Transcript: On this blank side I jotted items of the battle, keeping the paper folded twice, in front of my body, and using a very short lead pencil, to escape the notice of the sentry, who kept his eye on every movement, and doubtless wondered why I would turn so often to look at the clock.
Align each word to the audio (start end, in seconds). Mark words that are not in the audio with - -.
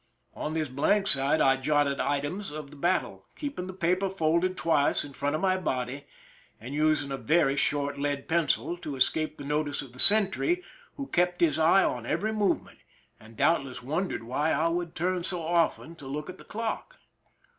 On 0.33 0.55
this 0.55 0.67
blank 0.67 1.05
side 1.05 1.41
I 1.41 1.57
jotted 1.57 1.99
items 1.99 2.49
of 2.49 2.71
the 2.71 2.75
battle, 2.75 3.27
keeping 3.35 3.67
the 3.67 3.73
paper 3.73 4.09
folded 4.09 4.57
twice, 4.57 5.03
in 5.05 5.13
front 5.13 5.35
of 5.35 5.43
my 5.43 5.57
body, 5.57 6.05
and 6.59 6.73
using 6.73 7.11
a 7.11 7.17
very 7.17 7.55
short 7.55 7.99
lead 7.99 8.27
pencil, 8.27 8.77
to 8.77 8.95
escape 8.95 9.37
the 9.37 9.43
notice 9.43 9.83
of 9.83 9.93
the 9.93 9.99
sentry, 9.99 10.63
who 10.97 11.05
kept 11.05 11.39
his 11.41 11.59
eye 11.59 11.83
on 11.83 12.07
every 12.07 12.33
movement, 12.33 12.79
and 13.19 13.37
doubtless 13.37 13.83
wondered 13.83 14.23
why 14.23 14.49
I 14.51 14.69
would 14.69 14.95
turn 14.95 15.23
so 15.23 15.43
often 15.43 15.93
to 15.97 16.07
look 16.07 16.31
at 16.31 16.39
the 16.39 16.45
clock. 16.45 16.97